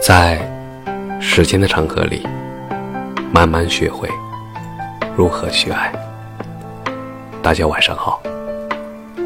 [0.00, 0.40] 在
[1.20, 2.26] 时间的长河里，
[3.30, 4.08] 慢慢学会
[5.14, 5.92] 如何去爱。
[7.42, 8.18] 大家晚上好，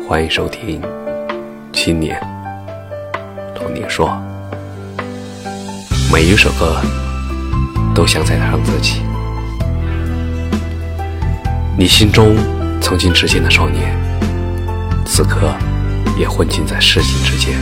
[0.09, 0.83] 欢迎收听
[1.73, 2.21] 《青年
[3.55, 4.09] 童年说》。
[6.12, 6.77] 每一首歌
[7.95, 9.00] 都像在唱自己，
[11.79, 12.36] 你心中
[12.80, 13.96] 曾经执剑的少年，
[15.06, 15.54] 此刻
[16.18, 17.54] 也混迹在市井之间。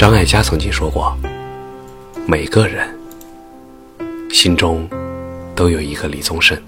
[0.00, 1.14] 张艾嘉曾经说过
[2.26, 2.88] ：“每个人
[4.30, 4.88] 心中
[5.54, 6.58] 都有一个李宗盛。”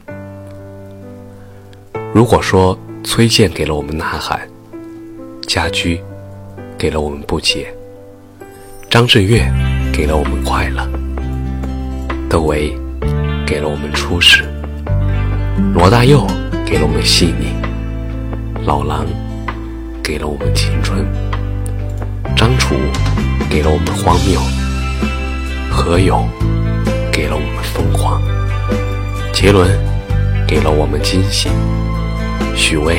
[2.13, 4.47] 如果说崔健给了我们呐喊，
[5.49, 5.99] 家驹
[6.77, 7.75] 给了我们不解，
[8.91, 9.51] 张震岳
[9.95, 10.87] 给了我们快乐，
[12.29, 12.77] 窦唯
[13.47, 14.45] 给了我们初始，
[15.73, 16.27] 罗大佑
[16.67, 17.47] 给了我们细腻，
[18.67, 19.07] 老狼
[20.05, 21.07] 给了我们青春，
[22.43, 22.75] 张楚。
[23.49, 24.41] 给了我们荒谬，
[25.71, 26.29] 何勇
[27.13, 28.21] 给了我们疯狂，
[29.33, 29.71] 杰伦
[30.45, 31.49] 给了我们惊喜，
[32.57, 32.97] 许巍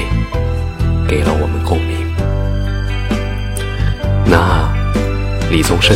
[1.09, 1.97] 给了我们共鸣。
[4.23, 4.71] 那
[5.51, 5.93] 李宗盛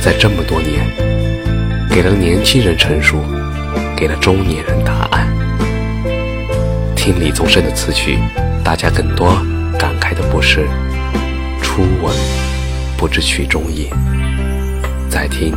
[0.00, 0.86] 在这么多年，
[1.90, 3.16] 给了年轻人成熟，
[3.96, 5.26] 给了中年人答案。
[6.94, 8.16] 听李宗盛的词曲，
[8.62, 9.34] 大家更多
[9.76, 10.68] 感慨的不是
[11.60, 12.14] 初吻。
[13.00, 13.88] 不知曲中意，
[15.08, 15.56] 再听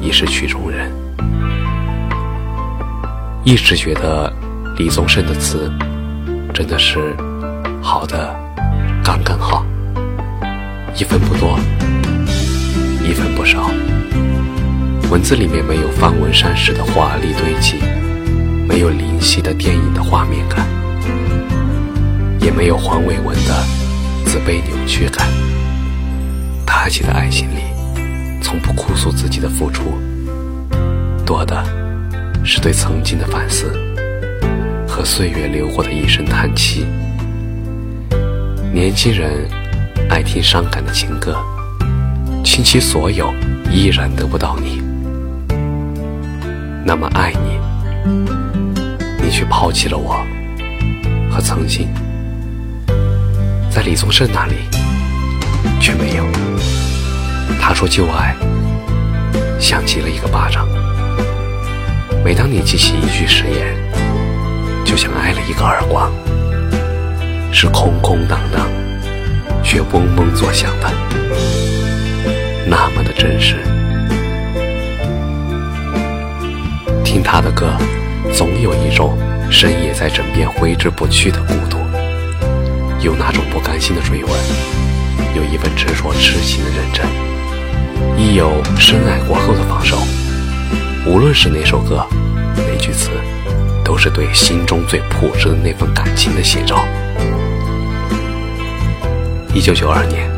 [0.00, 0.90] 已是曲中人。
[3.44, 4.32] 一直觉得
[4.76, 5.72] 李宗盛的词
[6.52, 7.14] 真的是
[7.80, 8.34] 好的
[9.04, 9.64] 刚刚好，
[10.96, 11.56] 一分不多，
[13.04, 13.70] 一分不少。
[15.12, 17.76] 文字里面没有方文山式的华丽堆积，
[18.66, 20.66] 没有灵犀的电影的画面感，
[22.40, 23.64] 也没有黄伟文的
[24.24, 25.28] 自卑扭曲感。
[26.80, 27.64] 他起的爱情里，
[28.40, 29.98] 从不哭诉自己的付出，
[31.26, 31.62] 多的
[32.44, 33.72] 是对曾经的反思
[34.86, 36.86] 和岁月流过的一声叹气。
[38.72, 39.48] 年轻人
[40.08, 41.36] 爱听伤感的情歌，
[42.44, 43.34] 倾其所有
[43.72, 44.80] 依然得不到你，
[46.86, 47.58] 那么爱你，
[49.20, 50.24] 你却抛弃了我
[51.28, 51.88] 和曾经，
[53.68, 54.54] 在李宗盛那里
[55.80, 56.24] 却没有。
[57.60, 58.34] 他说：“旧爱
[59.60, 60.66] 像极了一个巴掌，
[62.24, 63.76] 每当你记起一句誓言，
[64.84, 66.10] 就像挨了一个耳光，
[67.52, 68.66] 是空空荡荡，
[69.62, 70.90] 却嗡嗡作响的，
[72.66, 73.56] 那么的真实。
[77.04, 77.76] 听他的歌，
[78.34, 79.18] 总有一种
[79.50, 81.78] 深夜在枕边挥之不去的孤独，
[83.00, 84.32] 有那种不甘心的追问，
[85.36, 87.06] 有一份执着痴情的认真。”
[88.16, 89.96] 亦有深爱过后的放手，
[91.06, 92.04] 无论是哪首歌，
[92.56, 93.10] 哪句词，
[93.84, 96.84] 都是对心中最朴实的那份感情的写照。
[99.54, 100.28] 一九九二年，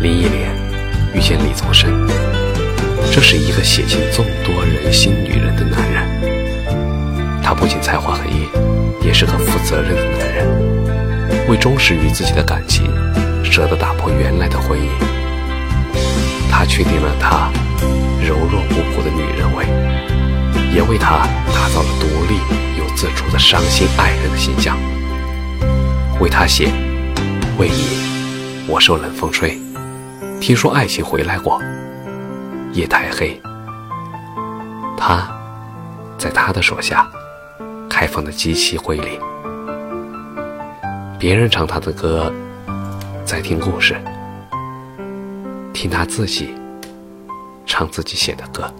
[0.00, 0.50] 林忆莲
[1.14, 1.90] 遇见李宗盛，
[3.12, 7.42] 这是一个写尽众多人心女人的男人。
[7.42, 8.46] 他不仅才华横溢，
[9.04, 12.86] 也是个负责任的男人，为忠实于自己的感情，
[13.52, 14.88] 舍得打破原来的婚姻。
[16.50, 17.50] 他确定了她
[18.18, 19.66] 柔弱无骨的女人味，
[20.74, 22.38] 也为她打造了独立
[22.78, 24.74] 又自主的伤心爱人的形象。
[26.18, 26.72] 为她写
[27.60, 29.60] “为你，我受冷风吹”，
[30.40, 31.60] 听说爱情回来过，
[32.72, 33.38] 夜太黑。
[34.96, 35.28] 他，
[36.16, 37.06] 在他的手下，
[37.90, 39.18] 开放的极其瑰丽。
[41.18, 42.32] 别人唱他的歌，
[43.24, 44.00] 在听故事。
[45.72, 46.54] 听他自己
[47.64, 48.72] 唱自己写的歌，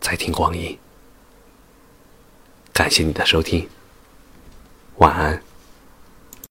[0.00, 0.76] 在听光阴。
[2.72, 3.68] 感谢你的收听，
[4.96, 5.40] 晚安。